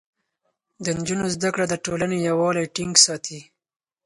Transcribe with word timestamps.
د 0.83 0.85
نجونو 0.97 1.25
زده 1.35 1.49
کړه 1.53 1.65
د 1.69 1.75
ټولنې 1.85 2.17
يووالی 2.29 2.71
ټينګ 2.75 2.93
ساتي. 3.05 3.39